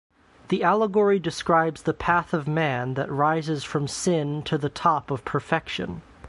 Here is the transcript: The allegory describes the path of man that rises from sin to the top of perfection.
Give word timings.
The 0.47 0.63
allegory 0.63 1.19
describes 1.19 1.83
the 1.83 1.93
path 1.93 2.33
of 2.33 2.47
man 2.47 2.95
that 2.95 3.11
rises 3.11 3.63
from 3.63 3.87
sin 3.87 4.41
to 4.45 4.57
the 4.57 4.67
top 4.67 5.11
of 5.11 5.23
perfection. 5.23 6.01